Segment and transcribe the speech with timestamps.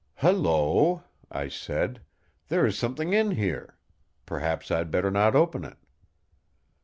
[0.15, 2.01] "Hullo!" I said.
[2.47, 3.77] "There is something in here.
[4.25, 5.77] Perhaps I had better not open it."